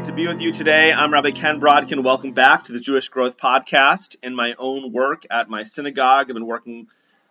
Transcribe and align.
Great 0.00 0.08
to 0.08 0.16
be 0.16 0.26
with 0.28 0.40
you 0.40 0.50
today. 0.50 0.94
I'm 0.94 1.12
Rabbi 1.12 1.32
Ken 1.32 1.60
Brodkin. 1.60 2.02
Welcome 2.02 2.32
back 2.32 2.64
to 2.64 2.72
the 2.72 2.80
Jewish 2.80 3.10
Growth 3.10 3.36
Podcast. 3.36 4.16
In 4.22 4.34
my 4.34 4.54
own 4.58 4.92
work 4.92 5.26
at 5.30 5.50
my 5.50 5.64
synagogue, 5.64 6.30
I've 6.30 6.34
been 6.34 6.46
working 6.46 6.86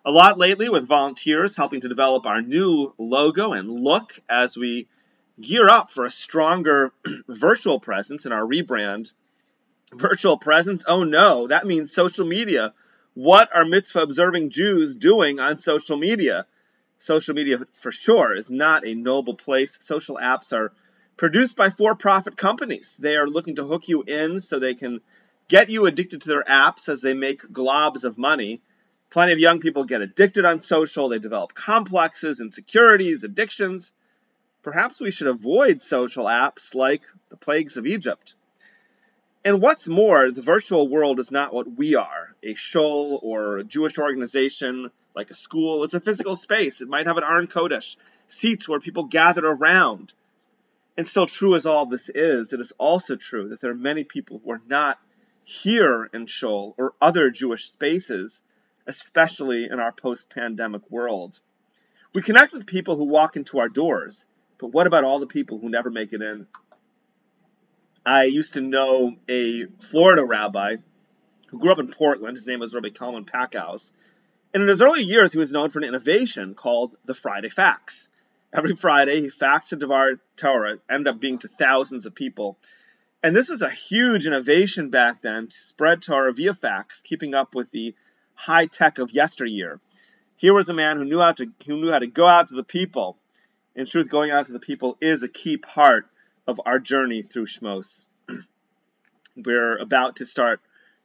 a 0.05 0.11
lot 0.11 0.37
lately 0.37 0.69
with 0.69 0.85
volunteers, 0.85 1.55
helping 1.55 1.81
to 1.81 1.89
develop 1.89 2.27
our 2.27 2.43
new 2.43 2.93
logo 2.99 3.53
and 3.53 3.71
look 3.71 4.19
as 4.29 4.55
we 4.55 4.87
gear 5.41 5.67
up 5.67 5.89
for 5.93 6.05
a 6.05 6.11
stronger 6.11 6.91
virtual 7.27 7.79
presence 7.79 8.27
in 8.27 8.31
our 8.31 8.43
rebrand. 8.43 9.09
Virtual 9.91 10.37
presence? 10.37 10.83
Oh 10.87 11.03
no, 11.03 11.47
that 11.47 11.65
means 11.65 11.91
social 11.91 12.27
media. 12.27 12.75
What 13.15 13.49
are 13.51 13.65
mitzvah 13.65 14.01
observing 14.01 14.51
Jews 14.51 14.93
doing 14.93 15.39
on 15.39 15.57
social 15.57 15.97
media? 15.97 16.45
Social 16.99 17.33
media, 17.33 17.65
for 17.81 17.91
sure, 17.91 18.35
is 18.35 18.51
not 18.51 18.85
a 18.85 18.93
noble 18.93 19.33
place. 19.33 19.75
Social 19.81 20.19
apps 20.21 20.53
are 20.53 20.71
produced 21.19 21.57
by 21.57 21.69
for 21.69 21.95
profit 21.95 22.37
companies. 22.37 22.95
They 22.97 23.17
are 23.17 23.27
looking 23.27 23.57
to 23.57 23.67
hook 23.67 23.89
you 23.89 24.03
in 24.03 24.39
so 24.39 24.57
they 24.57 24.73
can 24.73 25.01
get 25.49 25.69
you 25.69 25.85
addicted 25.85 26.21
to 26.21 26.29
their 26.29 26.45
apps 26.45 26.87
as 26.87 27.01
they 27.01 27.13
make 27.13 27.41
globs 27.41 28.05
of 28.05 28.17
money. 28.17 28.61
Plenty 29.09 29.33
of 29.33 29.39
young 29.39 29.59
people 29.59 29.83
get 29.83 30.01
addicted 30.01 30.45
on 30.45 30.61
social. 30.61 31.09
They 31.09 31.19
develop 31.19 31.53
complexes, 31.53 32.39
insecurities, 32.39 33.25
addictions. 33.25 33.91
Perhaps 34.63 35.01
we 35.01 35.11
should 35.11 35.27
avoid 35.27 35.81
social 35.81 36.23
apps 36.23 36.73
like 36.73 37.01
the 37.29 37.35
plagues 37.35 37.75
of 37.75 37.85
Egypt. 37.85 38.35
And 39.43 39.61
what's 39.61 39.87
more, 39.87 40.31
the 40.31 40.41
virtual 40.41 40.87
world 40.87 41.19
is 41.19 41.31
not 41.31 41.53
what 41.53 41.69
we 41.69 41.95
are 41.95 42.33
a 42.41 42.53
shul 42.53 43.19
or 43.21 43.57
a 43.57 43.63
Jewish 43.65 43.97
organization 43.97 44.89
like 45.13 45.31
a 45.31 45.35
school. 45.35 45.83
It's 45.83 45.93
a 45.93 45.99
physical 45.99 46.37
space. 46.37 46.79
It 46.79 46.87
might 46.87 47.07
have 47.07 47.17
an 47.17 47.25
Aron 47.25 47.47
Kodesh, 47.47 47.97
seats 48.29 48.69
where 48.69 48.79
people 48.79 49.03
gather 49.03 49.45
around. 49.45 50.13
And 50.99 51.07
still 51.07 51.27
true 51.27 51.55
as 51.55 51.65
all 51.65 51.85
this 51.85 52.09
is, 52.13 52.51
it 52.51 52.59
is 52.59 52.73
also 52.77 53.15
true 53.15 53.47
that 53.47 53.61
there 53.61 53.71
are 53.71 53.73
many 53.73 54.03
people 54.03 54.41
who 54.43 54.51
are 54.51 54.61
not 54.67 54.99
here 55.45 56.09
in 56.13 56.27
Shul 56.27 56.75
or 56.77 56.93
other 57.01 57.29
Jewish 57.29 57.71
spaces, 57.71 58.41
especially 58.85 59.69
in 59.71 59.79
our 59.79 59.93
post 59.93 60.29
pandemic 60.29 60.81
world. 60.91 61.39
We 62.13 62.21
connect 62.21 62.51
with 62.51 62.65
people 62.65 62.97
who 62.97 63.05
walk 63.05 63.37
into 63.37 63.59
our 63.59 63.69
doors, 63.69 64.25
but 64.57 64.73
what 64.73 64.87
about 64.87 65.05
all 65.05 65.21
the 65.21 65.25
people 65.25 65.57
who 65.57 65.69
never 65.69 65.89
make 65.89 66.11
it 66.11 66.21
in? 66.21 66.47
I 68.05 68.25
used 68.25 68.55
to 68.55 68.61
know 68.61 69.15
a 69.29 69.67
Florida 69.91 70.25
rabbi 70.25 70.75
who 71.47 71.59
grew 71.59 71.71
up 71.71 71.79
in 71.79 71.93
Portland. 71.93 72.35
His 72.35 72.45
name 72.45 72.59
was 72.59 72.73
Rabbi 72.73 72.89
Kalman 72.89 73.23
Packouz. 73.23 73.89
And 74.53 74.63
in 74.63 74.67
his 74.67 74.81
early 74.81 75.03
years, 75.03 75.31
he 75.31 75.39
was 75.39 75.53
known 75.53 75.69
for 75.69 75.79
an 75.79 75.85
innovation 75.85 76.55
called 76.55 76.97
the 77.05 77.15
Friday 77.15 77.47
Fax. 77.47 78.08
Every 78.51 78.75
Friday, 78.75 79.21
he 79.21 79.29
faxed 79.29 79.71
a 79.73 79.75
Devar 79.75 80.19
Torah, 80.35 80.79
ended 80.89 81.07
up 81.07 81.19
being 81.19 81.37
to 81.39 81.47
thousands 81.47 82.05
of 82.05 82.15
people. 82.15 82.57
And 83.21 83.35
this 83.35 83.49
was 83.49 83.61
a 83.61 83.69
huge 83.69 84.25
innovation 84.25 84.89
back 84.89 85.21
then 85.21 85.47
to 85.47 85.63
spread 85.67 86.01
Torah 86.01 86.33
via 86.33 86.53
fax, 86.53 87.01
keeping 87.01 87.35
up 87.35 87.53
with 87.53 87.69
the 87.71 87.93
high 88.33 88.65
tech 88.65 88.97
of 88.97 89.11
yesteryear. 89.11 89.79
Here 90.37 90.53
was 90.53 90.69
a 90.69 90.73
man 90.73 90.97
who 90.97 91.05
knew 91.05 91.19
how 91.19 91.33
to 91.33 91.47
who 91.65 91.81
knew 91.81 91.91
how 91.91 91.99
to 91.99 92.07
go 92.07 92.27
out 92.27 92.47
to 92.47 92.55
the 92.55 92.63
people. 92.63 93.17
In 93.75 93.85
truth, 93.85 94.09
going 94.09 94.31
out 94.31 94.47
to 94.47 94.53
the 94.53 94.59
people 94.59 94.97
is 94.99 95.21
a 95.21 95.27
key 95.27 95.57
part 95.57 96.07
of 96.47 96.59
our 96.65 96.79
journey 96.79 97.21
through 97.21 97.47
Shmos. 97.47 98.05
We're 99.35 99.77
about 99.77 100.15
to 100.17 100.25
start 100.25 100.61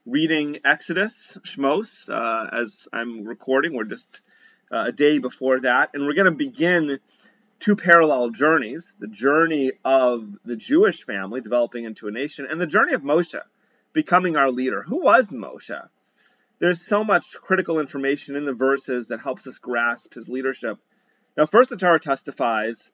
reading 0.07 0.59
Exodus, 0.65 1.37
Shmos, 1.45 2.09
uh, 2.09 2.57
as 2.57 2.89
I'm 2.93 3.25
recording. 3.25 3.75
We're 3.75 3.85
just 3.85 4.21
uh, 4.73 4.87
a 4.87 4.93
day 4.93 5.19
before 5.19 5.61
that, 5.61 5.91
and 5.95 6.07
we're 6.07 6.15
going 6.15 6.27
to 6.27 6.31
begin 6.31 7.01
two 7.61 7.77
parallel 7.77 8.31
journeys 8.31 8.95
the 8.99 9.07
journey 9.07 9.73
of 9.85 10.29
the 10.45 10.57
Jewish 10.57 11.05
family 11.05 11.41
developing 11.41 11.85
into 11.85 12.09
a 12.09 12.11
nation, 12.11 12.47
and 12.51 12.61
the 12.61 12.67
journey 12.67 12.95
of 12.95 13.03
Moshe 13.03 13.41
becoming 13.93 14.37
our 14.37 14.51
leader. 14.51 14.83
Who 14.83 15.03
was 15.03 15.29
Moshe? 15.29 15.89
There's 16.59 16.81
so 16.81 17.05
much 17.05 17.33
critical 17.41 17.81
information 17.81 18.37
in 18.37 18.45
the 18.45 18.53
verses 18.53 19.09
that 19.09 19.21
helps 19.21 19.47
us 19.47 19.59
grasp 19.59 20.15
his 20.15 20.29
leadership. 20.29 20.79
Now, 21.37 21.47
first, 21.47 21.71
the 21.71 21.77
Torah 21.77 22.01
testifies 22.01 22.91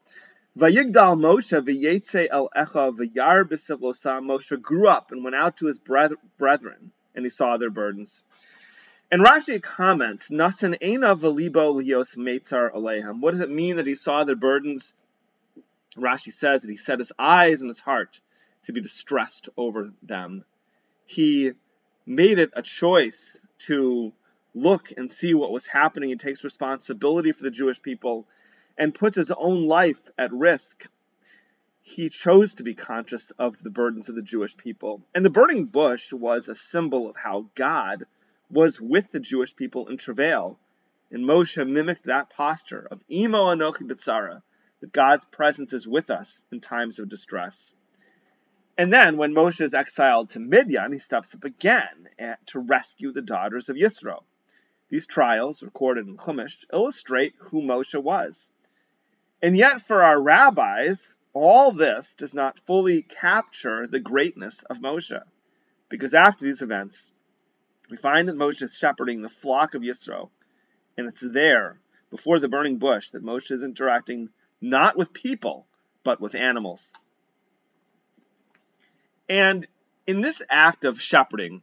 Vayigdal 0.59 1.16
Moshe 1.19 1.60
v'yetze 1.65 2.26
el 2.31 2.49
echa 2.56 2.91
v'yar 2.97 3.44
b'sivlosam. 3.44 4.25
Moshe 4.25 4.60
grew 4.60 4.88
up 4.88 5.12
and 5.12 5.22
went 5.22 5.37
out 5.37 5.56
to 5.59 5.66
his 5.66 5.78
brethren, 5.78 6.91
and 7.15 7.25
he 7.25 7.31
saw 7.31 7.56
their 7.56 7.70
burdens. 7.70 8.22
And 9.12 9.25
Rashi 9.25 9.60
comments, 9.60 10.28
Nasan 10.31 10.81
Eina 10.81 11.19
Valibo 11.19 11.75
Lios 11.75 12.16
Meitzar 12.16 12.72
Alehem. 12.72 13.21
What 13.21 13.32
does 13.32 13.41
it 13.41 13.50
mean 13.50 13.76
that 13.76 13.87
he 13.88 13.97
saw 13.97 14.22
their 14.22 14.37
burdens? 14.37 14.94
Rashi 15.97 16.32
says 16.32 16.62
that 16.62 16.71
he 16.71 16.76
set 16.76 17.00
his 17.00 17.10
eyes 17.19 17.60
and 17.60 17.69
his 17.69 17.81
heart 17.81 18.20
to 18.65 18.72
be 18.72 18.81
distressed 18.81 19.49
over 19.56 19.91
them. 20.00 20.44
He 21.06 21.50
made 22.06 22.38
it 22.38 22.50
a 22.54 22.62
choice 22.62 23.37
to 23.66 24.12
look 24.54 24.93
and 24.97 25.10
see 25.10 25.34
what 25.34 25.50
was 25.50 25.66
happening. 25.66 26.10
He 26.10 26.16
takes 26.16 26.44
responsibility 26.44 27.32
for 27.32 27.43
the 27.43 27.50
Jewish 27.50 27.82
people 27.82 28.28
and 28.78 28.94
puts 28.94 29.16
his 29.16 29.32
own 29.32 29.66
life 29.66 30.00
at 30.19 30.32
risk. 30.32 30.87
He 31.82 32.10
chose 32.10 32.54
to 32.54 32.62
be 32.62 32.75
conscious 32.75 33.32
of 33.41 33.60
the 33.60 33.70
burdens 33.70 34.09
of 34.09 34.15
the 34.15 34.22
Jewish 34.22 34.56
people. 34.56 35.03
And 35.16 35.25
the 35.25 35.31
burning 35.31 35.65
bush 35.65 36.12
was 36.12 36.49
a 36.49 36.54
symbol 36.54 37.10
of 37.10 37.16
how 37.16 37.47
God 37.56 38.06
was 38.50 38.81
with 38.81 39.12
the 39.12 39.21
Jewish 39.21 39.55
people 39.55 39.88
in 39.88 39.97
travail. 39.97 40.59
And 41.11 41.25
Moshe 41.25 41.66
mimicked 41.66 42.06
that 42.06 42.31
posture 42.31 42.87
of 42.91 43.03
Imo 43.11 43.47
Anochi 43.47 43.83
Bitsara, 43.83 44.43
that 44.81 44.93
God's 44.93 45.25
presence 45.27 45.72
is 45.72 45.88
with 45.88 46.11
us 46.11 46.43
in 46.53 46.61
times 46.61 46.99
of 46.99 47.09
distress. 47.09 47.75
And 48.78 48.93
then, 48.93 49.16
when 49.16 49.34
Moshe 49.34 49.61
is 49.61 49.75
exiled 49.75 50.31
to 50.31 50.38
Midian, 50.38 50.93
he 50.93 50.99
steps 50.99 51.34
up 51.34 51.44
again 51.44 52.09
to 52.47 52.61
rescue 52.61 53.12
the 53.12 53.21
daughters 53.21 53.69
of 53.69 53.77
Yisro. 53.77 54.22
These 54.88 55.06
trials, 55.06 55.62
recorded 55.62 56.06
in 56.06 56.17
Chumash, 56.17 56.65
illustrate 56.72 57.34
who 57.38 57.61
Moshe 57.61 58.00
was. 58.03 58.49
And 59.43 59.56
yet, 59.56 59.87
for 59.87 60.03
our 60.03 60.21
rabbis, 60.21 61.15
all 61.32 61.72
this 61.72 62.15
does 62.15 62.34
not 62.34 62.59
fully 62.61 63.03
capture 63.03 63.87
the 63.87 64.00
greatness 64.00 64.62
of 64.71 64.78
Moshe. 64.78 65.21
Because 65.88 66.15
after 66.15 66.44
these 66.44 66.62
events, 66.62 67.12
we 67.91 67.97
find 67.97 68.28
that 68.28 68.37
Moshe 68.37 68.62
is 68.62 68.75
shepherding 68.75 69.23
the 69.23 69.28
flock 69.28 69.75
of 69.75 69.83
Yisro, 69.83 70.31
and 70.97 71.09
it's 71.09 71.21
there, 71.21 71.78
before 72.11 72.39
the 72.39 72.49
burning 72.49 72.78
bush, 72.78 73.11
that 73.11 73.25
Moshe 73.25 73.51
is 73.51 73.62
interacting 73.62 74.28
not 74.61 74.97
with 74.97 75.12
people, 75.12 75.67
but 76.05 76.21
with 76.21 76.34
animals. 76.34 76.93
And 79.29 79.67
in 80.06 80.21
this 80.21 80.43
act 80.50 80.84
of 80.84 81.00
shepherding, 81.00 81.62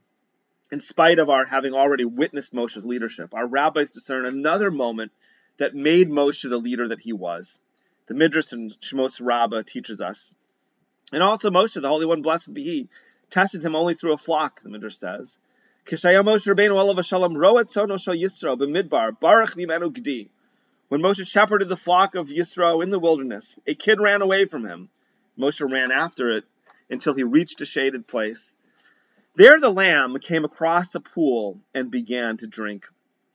in 0.71 0.81
spite 0.81 1.19
of 1.19 1.29
our 1.29 1.45
having 1.45 1.73
already 1.73 2.05
witnessed 2.05 2.53
Moshe's 2.53 2.85
leadership, 2.85 3.33
our 3.33 3.45
rabbis 3.45 3.91
discern 3.91 4.25
another 4.25 4.71
moment 4.71 5.11
that 5.59 5.75
made 5.75 6.09
Moshe 6.09 6.47
the 6.47 6.57
leader 6.57 6.87
that 6.89 6.99
he 6.99 7.13
was. 7.13 7.57
The 8.07 8.13
Midrash 8.13 8.51
and 8.51 8.71
Shmos 8.71 9.19
Rabbah 9.19 9.63
teaches 9.63 10.01
us. 10.01 10.33
And 11.11 11.21
also 11.21 11.49
Moshe, 11.49 11.81
the 11.81 11.87
Holy 11.87 12.05
One, 12.05 12.21
blessed 12.21 12.53
be 12.53 12.63
he, 12.63 12.89
tested 13.29 13.63
him 13.63 13.75
only 13.75 13.95
through 13.95 14.13
a 14.13 14.17
flock, 14.17 14.61
the 14.61 14.69
Midrash 14.69 14.97
says. 14.97 15.37
When 15.89 16.01
Moshe 21.01 21.25
shepherded 21.25 21.69
the 21.69 21.77
flock 21.77 22.15
of 22.15 22.27
Yisro 22.27 22.83
in 22.83 22.89
the 22.89 22.99
wilderness, 22.99 23.57
a 23.65 23.73
kid 23.73 24.01
ran 24.01 24.21
away 24.21 24.43
from 24.43 24.65
him. 24.65 24.89
Moshe 25.39 25.61
ran 25.61 25.93
after 25.93 26.35
it 26.35 26.43
until 26.89 27.13
he 27.13 27.23
reached 27.23 27.61
a 27.61 27.65
shaded 27.65 28.05
place. 28.05 28.53
There 29.35 29.61
the 29.61 29.69
lamb 29.69 30.17
came 30.19 30.43
across 30.43 30.93
a 30.93 30.99
pool 30.99 31.61
and 31.73 31.89
began 31.89 32.35
to 32.37 32.47
drink. 32.47 32.85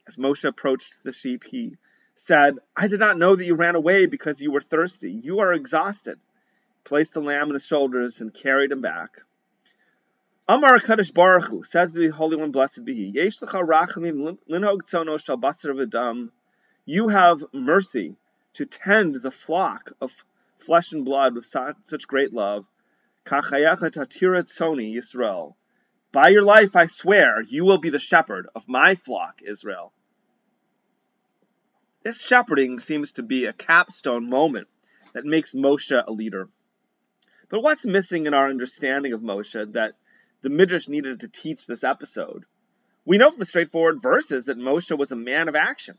As 0.06 0.18
Moshe 0.18 0.44
approached 0.44 0.92
the 1.04 1.12
sheep, 1.12 1.44
he 1.44 1.78
said, 2.16 2.58
I 2.76 2.86
did 2.86 3.00
not 3.00 3.16
know 3.16 3.34
that 3.34 3.46
you 3.46 3.54
ran 3.54 3.76
away 3.76 4.04
because 4.04 4.42
you 4.42 4.50
were 4.50 4.60
thirsty. 4.60 5.10
You 5.10 5.38
are 5.38 5.54
exhausted. 5.54 6.18
He 6.18 6.80
placed 6.84 7.14
the 7.14 7.22
lamb 7.22 7.48
on 7.48 7.54
his 7.54 7.64
shoulders 7.64 8.20
and 8.20 8.34
carried 8.34 8.72
him 8.72 8.82
back. 8.82 9.22
Amar 10.48 10.80
Kadosh 10.80 11.14
Baruch 11.14 11.50
Hu, 11.50 11.62
says 11.62 11.92
the 11.92 12.08
Holy 12.08 12.36
One, 12.36 12.50
blessed 12.50 12.84
be 12.84 12.94
He, 12.94 13.12
Yesh 13.14 13.38
lecha 13.38 13.64
rachamim 13.64 14.38
linhog 14.50 14.78
tzono 14.82 15.20
shal 15.20 15.38
basar 15.38 15.72
v'dam. 15.72 16.30
You 16.84 17.08
have 17.08 17.44
mercy 17.52 18.16
to 18.54 18.66
tend 18.66 19.14
the 19.22 19.30
flock 19.30 19.92
of 20.00 20.10
flesh 20.66 20.90
and 20.90 21.04
blood 21.04 21.36
with 21.36 21.46
such 21.46 22.08
great 22.08 22.32
love. 22.32 22.64
Kachayacha 23.24 23.92
tatira 23.92 24.42
tzoni 24.42 24.96
Yisrael. 24.96 25.54
By 26.10 26.30
your 26.30 26.42
life 26.42 26.74
I 26.74 26.86
swear, 26.86 27.40
you 27.42 27.64
will 27.64 27.78
be 27.78 27.90
the 27.90 28.00
shepherd 28.00 28.48
of 28.56 28.64
my 28.66 28.96
flock, 28.96 29.42
Israel. 29.46 29.92
This 32.02 32.18
shepherding 32.20 32.80
seems 32.80 33.12
to 33.12 33.22
be 33.22 33.44
a 33.44 33.52
capstone 33.52 34.28
moment 34.28 34.66
that 35.14 35.24
makes 35.24 35.54
Moshe 35.54 35.92
a 36.04 36.10
leader. 36.10 36.48
But 37.48 37.62
what's 37.62 37.84
missing 37.84 38.26
in 38.26 38.34
our 38.34 38.50
understanding 38.50 39.12
of 39.12 39.20
Moshe 39.20 39.72
that 39.74 39.92
the 40.42 40.50
Midrash 40.50 40.88
needed 40.88 41.20
to 41.20 41.28
teach 41.28 41.66
this 41.66 41.84
episode. 41.84 42.44
We 43.04 43.18
know 43.18 43.30
from 43.30 43.44
straightforward 43.44 44.02
verses 44.02 44.46
that 44.46 44.58
Moshe 44.58 44.96
was 44.96 45.10
a 45.10 45.16
man 45.16 45.48
of 45.48 45.56
action. 45.56 45.96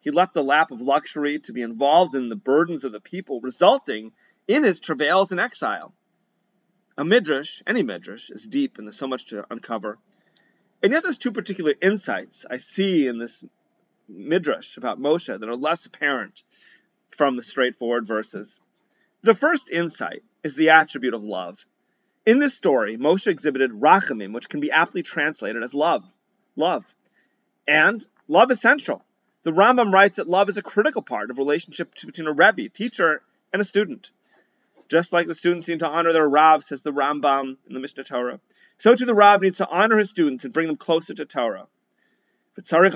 He 0.00 0.10
left 0.10 0.34
the 0.34 0.42
lap 0.42 0.70
of 0.70 0.80
luxury 0.80 1.40
to 1.40 1.52
be 1.52 1.62
involved 1.62 2.14
in 2.14 2.28
the 2.28 2.36
burdens 2.36 2.84
of 2.84 2.92
the 2.92 3.00
people, 3.00 3.40
resulting 3.40 4.12
in 4.48 4.64
his 4.64 4.80
travails 4.80 5.32
in 5.32 5.38
exile. 5.38 5.92
A 6.96 7.04
midrash, 7.04 7.62
any 7.66 7.82
midrash, 7.82 8.30
is 8.30 8.42
deep 8.42 8.78
and 8.78 8.86
there's 8.86 8.98
so 8.98 9.06
much 9.06 9.26
to 9.26 9.44
uncover. 9.50 9.98
And 10.82 10.92
yet 10.92 11.02
there's 11.02 11.18
two 11.18 11.32
particular 11.32 11.74
insights 11.80 12.46
I 12.50 12.56
see 12.56 13.06
in 13.06 13.18
this 13.18 13.44
midrash 14.08 14.76
about 14.76 15.00
Moshe 15.00 15.26
that 15.26 15.48
are 15.48 15.56
less 15.56 15.86
apparent 15.86 16.42
from 17.10 17.36
the 17.36 17.42
straightforward 17.42 18.06
verses. 18.06 18.58
The 19.22 19.34
first 19.34 19.68
insight 19.68 20.22
is 20.42 20.54
the 20.54 20.70
attribute 20.70 21.14
of 21.14 21.22
love. 21.22 21.58
In 22.26 22.38
this 22.38 22.54
story, 22.54 22.98
Moshe 22.98 23.26
exhibited 23.26 23.72
rachamim, 23.72 24.34
which 24.34 24.48
can 24.48 24.60
be 24.60 24.70
aptly 24.70 25.02
translated 25.02 25.62
as 25.62 25.72
love. 25.72 26.04
Love. 26.54 26.84
And 27.66 28.04
love 28.28 28.50
is 28.50 28.60
central. 28.60 29.02
The 29.42 29.52
Rambam 29.52 29.92
writes 29.92 30.16
that 30.16 30.28
love 30.28 30.50
is 30.50 30.58
a 30.58 30.62
critical 30.62 31.00
part 31.00 31.30
of 31.30 31.38
relationship 31.38 31.94
between 32.04 32.26
a 32.26 32.32
Rebbe, 32.32 32.68
teacher, 32.68 33.22
and 33.52 33.62
a 33.62 33.64
student. 33.64 34.10
Just 34.90 35.12
like 35.12 35.28
the 35.28 35.34
students 35.34 35.66
need 35.66 35.78
to 35.78 35.86
honor 35.86 36.12
their 36.12 36.28
Rav, 36.28 36.62
says 36.62 36.82
the 36.82 36.92
Rambam 36.92 37.56
in 37.66 37.74
the 37.74 37.80
Mishnah 37.80 38.04
Torah, 38.04 38.40
so 38.78 38.94
too 38.94 39.06
the 39.06 39.14
Rav 39.14 39.40
needs 39.40 39.56
to 39.58 39.68
honor 39.68 39.98
his 39.98 40.10
students 40.10 40.44
and 40.44 40.52
bring 40.52 40.66
them 40.66 40.76
closer 40.76 41.14
to 41.14 41.24
Torah. 41.24 41.68
But 42.54 42.70
A 42.70 42.90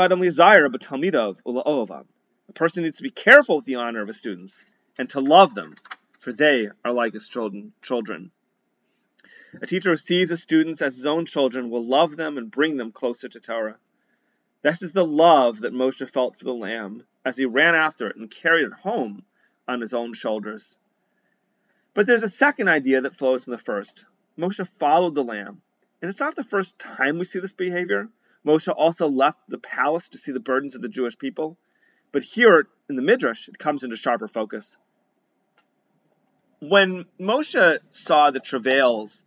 person 2.54 2.82
needs 2.82 2.98
to 2.98 3.02
be 3.02 3.10
careful 3.10 3.56
with 3.56 3.64
the 3.64 3.76
honor 3.76 4.02
of 4.02 4.08
his 4.08 4.18
students 4.18 4.60
and 4.98 5.08
to 5.10 5.20
love 5.20 5.54
them, 5.54 5.74
for 6.20 6.32
they 6.32 6.68
are 6.84 6.92
like 6.92 7.14
his 7.14 7.28
children. 7.28 7.72
A 9.62 9.66
teacher 9.66 9.90
who 9.90 9.96
sees 9.96 10.30
his 10.30 10.42
students 10.42 10.82
as 10.82 10.96
his 10.96 11.06
own 11.06 11.26
children 11.26 11.70
will 11.70 11.86
love 11.86 12.16
them 12.16 12.38
and 12.38 12.50
bring 12.50 12.76
them 12.76 12.90
closer 12.90 13.28
to 13.28 13.40
Torah. 13.40 13.78
This 14.62 14.82
is 14.82 14.92
the 14.92 15.06
love 15.06 15.60
that 15.60 15.72
Moshe 15.72 16.10
felt 16.10 16.38
for 16.38 16.44
the 16.44 16.52
lamb 16.52 17.04
as 17.24 17.36
he 17.36 17.44
ran 17.44 17.74
after 17.74 18.08
it 18.08 18.16
and 18.16 18.30
carried 18.30 18.66
it 18.66 18.72
home 18.72 19.24
on 19.68 19.80
his 19.80 19.94
own 19.94 20.14
shoulders. 20.14 20.78
But 21.94 22.06
there's 22.06 22.22
a 22.22 22.28
second 22.28 22.68
idea 22.68 23.02
that 23.02 23.16
flows 23.16 23.44
from 23.44 23.52
the 23.52 23.58
first. 23.58 24.04
Moshe 24.36 24.66
followed 24.80 25.14
the 25.14 25.22
lamb. 25.22 25.62
And 26.02 26.10
it's 26.10 26.20
not 26.20 26.34
the 26.34 26.44
first 26.44 26.78
time 26.78 27.18
we 27.18 27.24
see 27.24 27.38
this 27.38 27.52
behavior. 27.52 28.08
Moshe 28.44 28.72
also 28.74 29.08
left 29.08 29.38
the 29.48 29.58
palace 29.58 30.08
to 30.10 30.18
see 30.18 30.32
the 30.32 30.40
burdens 30.40 30.74
of 30.74 30.82
the 30.82 30.88
Jewish 30.88 31.16
people. 31.16 31.56
But 32.12 32.24
here 32.24 32.66
in 32.88 32.96
the 32.96 33.02
Midrash, 33.02 33.48
it 33.48 33.58
comes 33.58 33.84
into 33.84 33.96
sharper 33.96 34.28
focus. 34.28 34.76
When 36.60 37.04
Moshe 37.20 37.78
saw 37.92 38.30
the 38.30 38.40
travails 38.40 39.23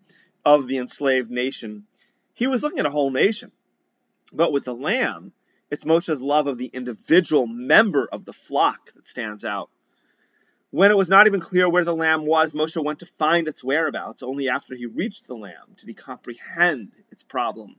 of 0.48 0.66
the 0.66 0.78
enslaved 0.78 1.30
nation, 1.30 1.86
he 2.34 2.48
was 2.48 2.64
looking 2.64 2.80
at 2.80 2.86
a 2.86 2.90
whole 2.90 3.12
nation. 3.12 3.52
But 4.32 4.54
with 4.54 4.64
the 4.64 4.74
lamb, 4.74 5.34
it's 5.70 5.84
Moshe's 5.84 6.22
love 6.22 6.48
of 6.48 6.58
the 6.58 6.68
individual 6.68 7.48
member 7.48 8.08
of 8.10 8.24
the 8.24 8.32
flock 8.32 8.94
that 8.96 9.10
stands 9.10 9.44
out. 9.44 9.70
When 10.70 10.90
it 10.90 10.96
was 10.96 11.10
not 11.10 11.28
even 11.28 11.42
clear 11.42 11.68
where 11.68 11.84
the 11.84 11.94
lamb 11.94 12.26
was, 12.26 12.54
Moshe 12.54 12.82
went 12.82 13.00
to 13.00 13.06
find 13.20 13.50
its 13.50 13.62
whereabouts 13.62 14.24
only 14.24 14.48
after 14.48 14.74
he 14.74 14.86
reached 14.86 15.28
the 15.28 15.36
lamb 15.36 15.76
to 15.80 15.94
comprehend 15.94 16.94
its 17.12 17.24
problem, 17.24 17.76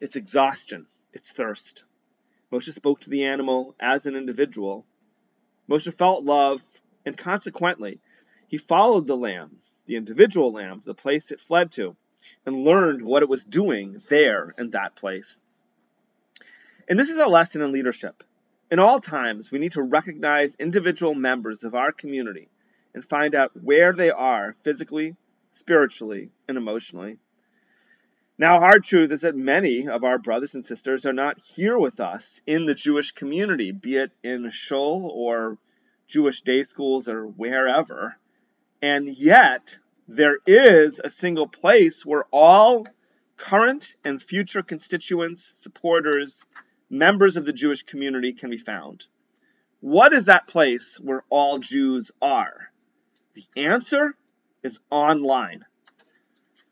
its 0.00 0.16
exhaustion, 0.16 0.86
its 1.12 1.30
thirst. 1.30 1.84
Moshe 2.50 2.74
spoke 2.74 3.02
to 3.02 3.10
the 3.10 3.24
animal 3.24 3.76
as 3.78 4.04
an 4.04 4.16
individual. 4.16 4.84
Moshe 5.70 5.94
felt 5.94 6.24
love, 6.24 6.60
and 7.06 7.16
consequently, 7.16 8.00
he 8.48 8.58
followed 8.58 9.06
the 9.06 9.16
lamb, 9.16 9.58
the 9.86 9.96
individual 9.96 10.52
lamb, 10.52 10.82
the 10.84 10.94
place 10.94 11.30
it 11.30 11.40
fled 11.40 11.72
to, 11.72 11.96
and 12.46 12.64
learned 12.64 13.02
what 13.02 13.22
it 13.22 13.28
was 13.28 13.44
doing 13.44 14.02
there 14.08 14.54
in 14.58 14.70
that 14.70 14.96
place. 14.96 15.40
And 16.88 16.98
this 16.98 17.08
is 17.08 17.18
a 17.18 17.26
lesson 17.26 17.62
in 17.62 17.72
leadership. 17.72 18.22
In 18.70 18.78
all 18.78 19.00
times, 19.00 19.50
we 19.50 19.58
need 19.58 19.72
to 19.72 19.82
recognize 19.82 20.54
individual 20.58 21.14
members 21.14 21.64
of 21.64 21.74
our 21.74 21.92
community 21.92 22.48
and 22.94 23.04
find 23.04 23.34
out 23.34 23.52
where 23.60 23.92
they 23.92 24.10
are 24.10 24.56
physically, 24.64 25.16
spiritually, 25.60 26.30
and 26.48 26.56
emotionally. 26.56 27.18
Now, 28.36 28.58
hard 28.58 28.84
truth 28.84 29.12
is 29.12 29.20
that 29.20 29.36
many 29.36 29.86
of 29.86 30.02
our 30.02 30.18
brothers 30.18 30.54
and 30.54 30.66
sisters 30.66 31.06
are 31.06 31.12
not 31.12 31.38
here 31.54 31.78
with 31.78 32.00
us 32.00 32.40
in 32.46 32.66
the 32.66 32.74
Jewish 32.74 33.12
community, 33.12 33.70
be 33.70 33.96
it 33.96 34.10
in 34.22 34.50
shul 34.50 35.08
or 35.14 35.58
Jewish 36.08 36.42
day 36.42 36.64
schools 36.64 37.06
or 37.08 37.26
wherever. 37.26 38.16
And 38.84 39.16
yet, 39.16 39.76
there 40.08 40.36
is 40.46 41.00
a 41.02 41.08
single 41.08 41.48
place 41.48 42.04
where 42.04 42.26
all 42.30 42.86
current 43.38 43.94
and 44.04 44.22
future 44.22 44.62
constituents, 44.62 45.54
supporters, 45.60 46.38
members 46.90 47.38
of 47.38 47.46
the 47.46 47.54
Jewish 47.54 47.82
community 47.84 48.34
can 48.34 48.50
be 48.50 48.58
found. 48.58 49.04
What 49.80 50.12
is 50.12 50.26
that 50.26 50.48
place 50.48 51.00
where 51.02 51.24
all 51.30 51.60
Jews 51.60 52.10
are? 52.20 52.68
The 53.32 53.46
answer 53.56 54.16
is 54.62 54.78
online. 54.90 55.64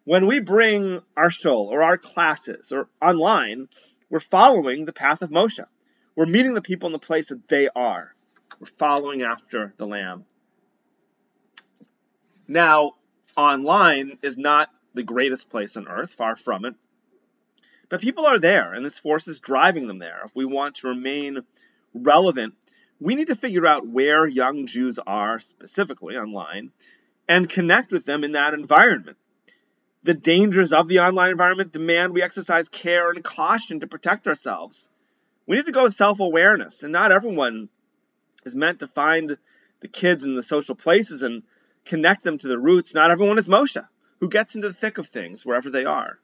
When 0.05 0.26
we 0.26 0.38
bring 0.41 1.00
our 1.17 1.31
shul 1.31 1.69
or 1.73 1.82
our 1.82 1.97
classes 1.97 2.73
or 2.73 2.91
online, 3.00 3.69
we're 4.11 4.20
following 4.20 4.85
the 4.85 4.93
path 4.93 5.23
of 5.23 5.31
Moshe. 5.31 5.64
We're 6.14 6.26
meeting 6.26 6.53
the 6.53 6.61
people 6.61 6.88
in 6.88 6.93
the 6.93 6.99
place 6.99 7.29
that 7.29 7.49
they 7.49 7.70
are. 7.75 8.14
We're 8.61 8.67
following 8.79 9.23
after 9.23 9.73
the 9.79 9.87
Lamb. 9.87 10.26
Now, 12.52 12.96
online 13.34 14.19
is 14.20 14.37
not 14.37 14.69
the 14.93 15.02
greatest 15.02 15.49
place 15.49 15.75
on 15.78 15.88
earth, 15.88 16.12
far 16.12 16.37
from 16.37 16.66
it. 16.66 16.75
But 17.88 18.02
people 18.02 18.26
are 18.26 18.38
there, 18.38 18.75
and 18.75 18.84
this 18.84 18.99
force 18.99 19.26
is 19.26 19.40
driving 19.40 19.87
them 19.87 19.99
there. 19.99 20.20
If 20.26 20.37
we 20.37 20.44
want 20.44 20.76
to 20.76 20.88
remain 20.88 21.38
relevant, 21.94 22.52
we 23.00 23.14
need 23.14 23.28
to 23.28 23.37
figure 23.37 23.66
out 23.66 23.87
where 23.87 24.26
young 24.26 24.66
Jews 24.66 24.99
are 25.06 25.40
specifically 25.40 26.16
online 26.16 26.72
and 27.26 27.49
connect 27.49 27.90
with 27.90 28.04
them 28.04 28.22
in 28.22 28.32
that 28.32 28.52
environment. 28.52 29.16
The 30.02 30.12
dangers 30.12 30.75
of 30.75 30.88
the 30.88 30.99
online 30.99 31.31
environment 31.31 31.72
demand 31.72 32.12
we 32.12 32.20
exercise 32.20 32.69
care 32.69 33.10
and 33.10 33.25
caution 33.25 33.81
to 33.81 33.87
protect 33.87 34.26
ourselves. 34.26 34.87
We 35.46 35.56
need 35.56 35.64
to 35.66 35.72
go 35.72 35.84
with 35.84 35.94
self 35.94 36.20
awareness, 36.20 36.82
and 36.82 36.93
not 36.93 37.12
everyone 37.12 37.70
is 38.44 38.54
meant 38.54 38.81
to 38.81 38.88
find 38.88 39.38
the 39.81 39.88
kids 39.88 40.22
in 40.22 40.37
the 40.37 40.43
social 40.43 40.75
places 40.75 41.22
and 41.22 41.44
connect 41.84 42.23
them 42.23 42.38
to 42.38 42.49
the 42.49 42.58
roots. 42.58 42.94
Not 42.94 43.11
everyone 43.11 43.38
is 43.38 43.49
Moshe, 43.49 43.84
who 44.20 44.29
gets 44.29 44.55
into 44.55 44.69
the 44.69 44.75
thick 44.75 44.99
of 44.99 45.08
things 45.08 45.44
wherever 45.44 45.70
they 45.70 45.84
are. 45.84 46.19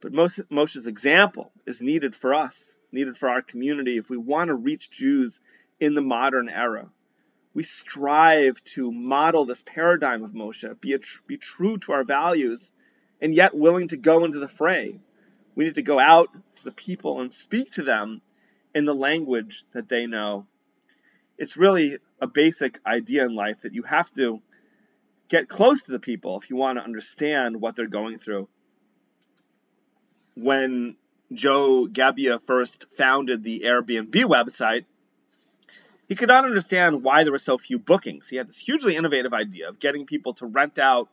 But 0.00 0.12
Moshe's 0.12 0.86
example 0.86 1.52
is 1.66 1.80
needed 1.80 2.16
for 2.16 2.34
us, 2.34 2.62
needed 2.90 3.18
for 3.18 3.28
our 3.28 3.42
community 3.42 3.98
if 3.98 4.08
we 4.08 4.16
want 4.16 4.48
to 4.48 4.54
reach 4.54 4.90
Jews 4.90 5.38
in 5.78 5.94
the 5.94 6.00
modern 6.00 6.48
era. 6.48 6.88
We 7.52 7.64
strive 7.64 8.62
to 8.74 8.92
model 8.92 9.44
this 9.44 9.62
paradigm 9.66 10.22
of 10.22 10.32
Moshe, 10.32 10.80
be, 10.80 10.96
tr- 10.98 11.20
be 11.26 11.36
true 11.36 11.78
to 11.78 11.92
our 11.92 12.04
values, 12.04 12.72
and 13.20 13.34
yet 13.34 13.56
willing 13.56 13.88
to 13.88 13.96
go 13.96 14.24
into 14.24 14.38
the 14.38 14.48
fray. 14.48 15.00
We 15.54 15.64
need 15.64 15.74
to 15.74 15.82
go 15.82 15.98
out 15.98 16.28
to 16.32 16.64
the 16.64 16.70
people 16.70 17.20
and 17.20 17.34
speak 17.34 17.72
to 17.72 17.82
them 17.82 18.22
in 18.74 18.84
the 18.84 18.94
language 18.94 19.64
that 19.74 19.88
they 19.88 20.06
know. 20.06 20.46
It's 21.36 21.56
really 21.56 21.98
a 22.20 22.26
basic 22.26 22.78
idea 22.86 23.24
in 23.24 23.34
life 23.34 23.56
that 23.62 23.74
you 23.74 23.82
have 23.82 24.14
to 24.14 24.40
get 25.30 25.48
close 25.48 25.82
to 25.84 25.92
the 25.92 25.98
people 25.98 26.38
if 26.42 26.50
you 26.50 26.56
want 26.56 26.78
to 26.78 26.84
understand 26.84 27.60
what 27.60 27.76
they're 27.76 27.88
going 27.88 28.18
through 28.18 28.48
when 30.34 30.96
Joe 31.32 31.86
Gebbia 31.90 32.42
first 32.42 32.86
founded 32.96 33.42
the 33.42 33.62
Airbnb 33.64 34.12
website, 34.24 34.84
he 36.08 36.16
could 36.16 36.28
not 36.28 36.44
understand 36.44 37.04
why 37.04 37.22
there 37.22 37.32
were 37.32 37.38
so 37.38 37.58
few 37.58 37.78
bookings. 37.78 38.28
He 38.28 38.36
had 38.36 38.48
this 38.48 38.56
hugely 38.56 38.96
innovative 38.96 39.32
idea 39.32 39.68
of 39.68 39.78
getting 39.78 40.06
people 40.06 40.34
to 40.34 40.46
rent 40.46 40.78
out 40.78 41.08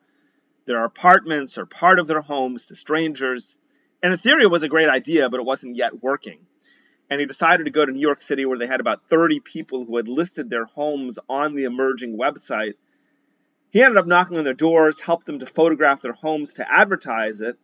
their 0.66 0.84
apartments 0.84 1.58
or 1.58 1.66
part 1.66 2.00
of 2.00 2.08
their 2.08 2.22
homes 2.22 2.66
to 2.66 2.76
strangers. 2.76 3.56
And 4.02 4.12
in 4.12 4.20
theory, 4.20 4.48
was 4.48 4.64
a 4.64 4.68
great 4.68 4.90
idea, 4.90 5.30
but 5.30 5.40
it 5.40 5.46
wasn't 5.46 5.76
yet 5.76 6.02
working. 6.02 6.40
And 7.10 7.20
he 7.20 7.26
decided 7.26 7.66
to 7.66 7.72
go 7.72 7.86
to 7.86 7.92
New 7.92 8.02
York 8.02 8.22
City, 8.22 8.46
where 8.46 8.58
they 8.58 8.68
had 8.68 8.80
about 8.80 9.08
30 9.10 9.40
people 9.40 9.86
who 9.86 9.98
had 9.98 10.08
listed 10.08 10.50
their 10.50 10.66
homes 10.66 11.20
on 11.30 11.56
the 11.56 11.64
emerging 11.64 12.18
website. 12.18 12.74
He 13.70 13.82
ended 13.82 13.98
up 13.98 14.08
knocking 14.08 14.38
on 14.38 14.44
their 14.44 14.54
doors, 14.54 15.00
helped 15.00 15.26
them 15.26 15.40
to 15.40 15.46
photograph 15.46 16.02
their 16.02 16.14
homes 16.14 16.54
to 16.56 16.72
advertise 16.72 17.42
it, 17.42 17.58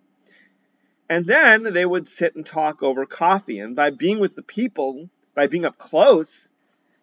and 1.09 1.25
then 1.25 1.63
they 1.73 1.85
would 1.85 2.09
sit 2.09 2.35
and 2.35 2.45
talk 2.45 2.81
over 2.81 3.05
coffee. 3.05 3.59
And 3.59 3.75
by 3.75 3.89
being 3.89 4.19
with 4.19 4.35
the 4.35 4.41
people, 4.41 5.09
by 5.35 5.47
being 5.47 5.65
up 5.65 5.77
close, 5.77 6.47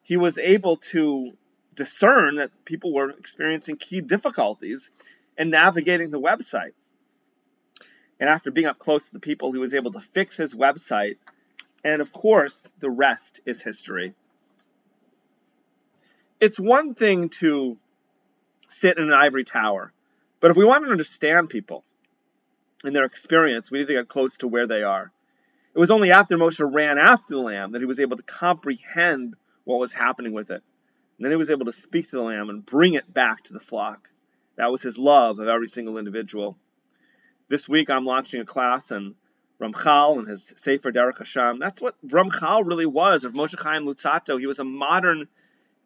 he 0.02 0.16
was 0.16 0.38
able 0.38 0.78
to 0.78 1.33
discern 1.75 2.37
that 2.37 2.50
people 2.64 2.92
were 2.92 3.11
experiencing 3.11 3.76
key 3.76 4.00
difficulties 4.00 4.90
in 5.38 5.50
navigating 5.50 6.11
the 6.11 6.21
website. 6.21 6.73
And 8.19 8.28
after 8.28 8.50
being 8.50 8.66
up 8.66 8.78
close 8.78 9.07
to 9.07 9.12
the 9.12 9.21
people, 9.21 9.52
he 9.52 9.59
was 9.59 9.75
able 9.75 9.92
to 9.92 10.00
fix 10.00 10.37
his 10.37 10.54
website. 10.54 11.16
And 11.83 12.02
of 12.02 12.12
course, 12.12 12.69
the 12.80 12.90
rest 12.90 13.40
is 13.47 13.62
history. 13.62 14.14
It's 16.38 16.59
one 16.59 16.95
thing 16.95 17.28
to 17.40 17.78
sit 18.70 18.98
in 18.98 19.04
an 19.04 19.12
ivory 19.12 19.44
tower, 19.44 19.92
but 20.40 20.50
if 20.50 20.56
we 20.56 20.64
want 20.64 20.84
to 20.84 20.90
understand 20.90 21.50
people, 21.50 21.84
and 22.82 22.94
their 22.94 23.04
experience, 23.04 23.70
we 23.70 23.80
need 23.80 23.88
to 23.88 23.94
get 23.94 24.08
close 24.08 24.36
to 24.38 24.48
where 24.48 24.66
they 24.66 24.82
are. 24.82 25.12
It 25.74 25.78
was 25.78 25.90
only 25.90 26.10
after 26.10 26.36
Moshe 26.36 26.60
ran 26.60 26.98
after 26.98 27.34
the 27.34 27.40
lamb 27.40 27.72
that 27.72 27.80
he 27.80 27.86
was 27.86 28.00
able 28.00 28.16
to 28.16 28.22
comprehend 28.22 29.34
what 29.64 29.78
was 29.78 29.92
happening 29.92 30.32
with 30.32 30.50
it. 30.50 30.62
And 31.18 31.24
then 31.24 31.30
he 31.30 31.36
was 31.36 31.50
able 31.50 31.66
to 31.66 31.72
speak 31.72 32.10
to 32.10 32.16
the 32.16 32.22
lamb 32.22 32.48
and 32.48 32.64
bring 32.64 32.94
it 32.94 33.12
back 33.12 33.44
to 33.44 33.52
the 33.52 33.60
flock. 33.60 34.08
That 34.56 34.72
was 34.72 34.82
his 34.82 34.98
love 34.98 35.38
of 35.38 35.48
every 35.48 35.68
single 35.68 35.98
individual. 35.98 36.56
This 37.48 37.68
week 37.68 37.90
I'm 37.90 38.06
launching 38.06 38.40
a 38.40 38.46
class 38.46 38.90
on 38.90 39.14
Ramchal 39.60 40.18
and 40.18 40.28
his 40.28 40.52
Sefer 40.56 40.90
Derech 40.90 41.18
Hashem. 41.18 41.58
That's 41.58 41.80
what 41.80 41.94
Ramchal 42.06 42.66
really 42.66 42.86
was, 42.86 43.24
of 43.24 43.34
Moshe 43.34 43.58
Chaim 43.58 43.84
Luzzatto. 43.84 44.40
He 44.40 44.46
was 44.46 44.58
a 44.58 44.64
modern 44.64 45.28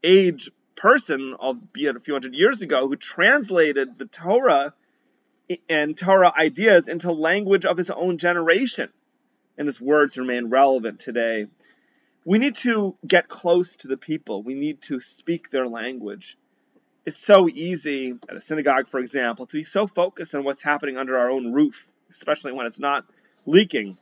age 0.02 0.50
person, 0.76 1.34
albeit 1.34 1.96
a 1.96 2.00
few 2.00 2.14
hundred 2.14 2.34
years 2.34 2.62
ago, 2.62 2.88
who 2.88 2.96
translated 2.96 3.98
the 3.98 4.06
Torah 4.06 4.74
and 5.68 5.96
Torah 5.96 6.32
ideas 6.36 6.88
into 6.88 7.12
language 7.12 7.64
of 7.64 7.76
his 7.76 7.90
own 7.90 8.18
generation. 8.18 8.88
And 9.56 9.66
his 9.66 9.80
words 9.80 10.16
remain 10.16 10.46
relevant 10.46 11.00
today. 11.00 11.46
We 12.24 12.38
need 12.38 12.56
to 12.56 12.96
get 13.06 13.28
close 13.28 13.76
to 13.76 13.88
the 13.88 13.96
people. 13.96 14.42
We 14.42 14.54
need 14.54 14.82
to 14.82 15.00
speak 15.00 15.50
their 15.50 15.68
language. 15.68 16.36
It's 17.06 17.24
so 17.24 17.48
easy 17.48 18.14
at 18.28 18.36
a 18.36 18.40
synagogue, 18.40 18.88
for 18.88 18.98
example, 18.98 19.46
to 19.46 19.52
be 19.52 19.64
so 19.64 19.86
focused 19.86 20.34
on 20.34 20.42
what's 20.42 20.62
happening 20.62 20.96
under 20.96 21.18
our 21.18 21.30
own 21.30 21.52
roof, 21.52 21.86
especially 22.10 22.52
when 22.52 22.66
it's 22.66 22.78
not 22.78 23.04
leaking. 23.44 23.98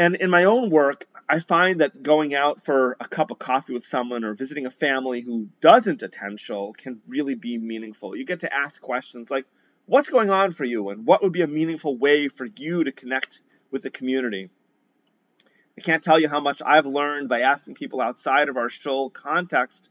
And 0.00 0.14
in 0.14 0.30
my 0.30 0.44
own 0.44 0.70
work, 0.70 1.06
I 1.28 1.40
find 1.40 1.82
that 1.82 2.02
going 2.02 2.34
out 2.34 2.64
for 2.64 2.96
a 3.00 3.06
cup 3.06 3.30
of 3.30 3.38
coffee 3.38 3.74
with 3.74 3.84
someone 3.84 4.24
or 4.24 4.32
visiting 4.32 4.64
a 4.64 4.70
family 4.70 5.20
who 5.20 5.48
doesn't 5.60 6.02
attend 6.02 6.40
shul 6.40 6.72
can 6.72 7.02
really 7.06 7.34
be 7.34 7.58
meaningful. 7.58 8.16
You 8.16 8.24
get 8.24 8.40
to 8.40 8.50
ask 8.50 8.80
questions 8.80 9.30
like, 9.30 9.44
what's 9.84 10.08
going 10.08 10.30
on 10.30 10.54
for 10.54 10.64
you 10.64 10.88
and 10.88 11.04
what 11.04 11.22
would 11.22 11.32
be 11.32 11.42
a 11.42 11.46
meaningful 11.46 11.98
way 11.98 12.28
for 12.28 12.46
you 12.46 12.82
to 12.82 12.92
connect 12.92 13.42
with 13.70 13.82
the 13.82 13.90
community. 13.90 14.48
I 15.76 15.82
can't 15.82 16.02
tell 16.02 16.18
you 16.18 16.30
how 16.30 16.40
much 16.40 16.62
I've 16.64 16.86
learned 16.86 17.28
by 17.28 17.40
asking 17.40 17.74
people 17.74 18.00
outside 18.00 18.48
of 18.48 18.56
our 18.56 18.70
shul 18.70 19.10
context 19.10 19.90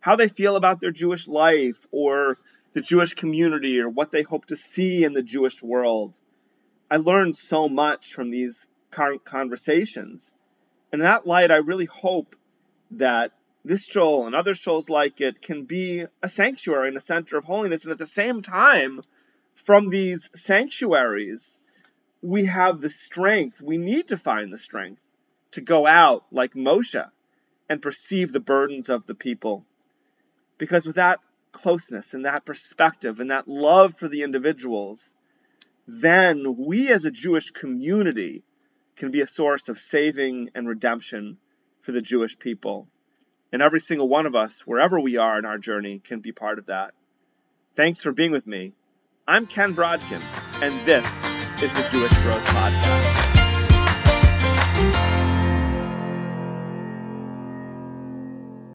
how 0.00 0.16
they 0.16 0.28
feel 0.28 0.56
about 0.56 0.78
their 0.78 0.90
Jewish 0.90 1.26
life 1.26 1.86
or 1.90 2.36
the 2.74 2.82
Jewish 2.82 3.14
community 3.14 3.80
or 3.80 3.88
what 3.88 4.10
they 4.10 4.24
hope 4.24 4.44
to 4.48 4.58
see 4.58 5.04
in 5.04 5.14
the 5.14 5.22
Jewish 5.22 5.62
world. 5.62 6.12
I 6.90 6.98
learned 6.98 7.38
so 7.38 7.66
much 7.66 8.12
from 8.12 8.30
these 8.30 8.66
conversations. 8.90 10.22
And 10.92 11.00
in 11.00 11.06
that 11.06 11.26
light, 11.26 11.50
I 11.50 11.56
really 11.56 11.86
hope 11.86 12.36
that 12.92 13.32
this 13.64 13.84
shul 13.84 14.26
and 14.26 14.34
other 14.34 14.54
shuls 14.54 14.88
like 14.88 15.20
it 15.20 15.42
can 15.42 15.64
be 15.64 16.04
a 16.22 16.28
sanctuary 16.28 16.88
and 16.88 16.96
a 16.96 17.02
center 17.02 17.36
of 17.36 17.44
holiness. 17.44 17.84
And 17.84 17.92
at 17.92 17.98
the 17.98 18.06
same 18.06 18.42
time, 18.42 19.02
from 19.54 19.90
these 19.90 20.30
sanctuaries, 20.34 21.58
we 22.22 22.46
have 22.46 22.80
the 22.80 22.90
strength, 22.90 23.60
we 23.60 23.76
need 23.76 24.08
to 24.08 24.16
find 24.16 24.52
the 24.52 24.58
strength 24.58 25.00
to 25.52 25.60
go 25.60 25.86
out 25.86 26.24
like 26.30 26.54
Moshe 26.54 27.04
and 27.68 27.82
perceive 27.82 28.32
the 28.32 28.40
burdens 28.40 28.88
of 28.88 29.06
the 29.06 29.14
people. 29.14 29.64
Because 30.56 30.86
with 30.86 30.96
that 30.96 31.20
closeness 31.52 32.14
and 32.14 32.24
that 32.24 32.44
perspective 32.44 33.20
and 33.20 33.30
that 33.30 33.48
love 33.48 33.96
for 33.98 34.08
the 34.08 34.22
individuals, 34.22 35.10
then 35.86 36.56
we 36.58 36.90
as 36.90 37.04
a 37.04 37.10
Jewish 37.10 37.50
community 37.50 38.42
can 38.98 39.10
be 39.10 39.20
a 39.20 39.26
source 39.26 39.68
of 39.68 39.78
saving 39.78 40.50
and 40.54 40.68
redemption 40.68 41.38
for 41.82 41.92
the 41.92 42.02
Jewish 42.02 42.38
people. 42.38 42.88
And 43.52 43.62
every 43.62 43.80
single 43.80 44.08
one 44.08 44.26
of 44.26 44.34
us, 44.34 44.60
wherever 44.66 45.00
we 45.00 45.16
are 45.16 45.38
in 45.38 45.46
our 45.46 45.58
journey, 45.58 46.02
can 46.04 46.20
be 46.20 46.32
part 46.32 46.58
of 46.58 46.66
that. 46.66 46.92
Thanks 47.76 48.02
for 48.02 48.12
being 48.12 48.32
with 48.32 48.46
me. 48.46 48.72
I'm 49.26 49.46
Ken 49.46 49.74
Brodkin, 49.74 50.22
and 50.62 50.74
this 50.86 51.06
is 51.62 51.72
the 51.74 51.88
Jewish 51.90 52.12
Growth 52.22 52.44
Podcast. 52.46 53.27